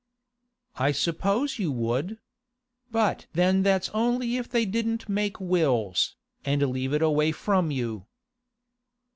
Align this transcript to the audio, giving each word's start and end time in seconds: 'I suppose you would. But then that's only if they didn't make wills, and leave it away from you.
'I 0.77 0.93
suppose 0.93 1.59
you 1.59 1.71
would. 1.71 2.17
But 2.89 3.27
then 3.33 3.61
that's 3.61 3.89
only 3.89 4.35
if 4.37 4.49
they 4.49 4.65
didn't 4.65 5.07
make 5.07 5.39
wills, 5.39 6.15
and 6.43 6.63
leave 6.71 6.91
it 6.93 7.03
away 7.03 7.31
from 7.31 7.69
you. 7.69 8.07